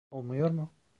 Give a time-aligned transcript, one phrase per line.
[0.11, 0.69] Olmuyor mu?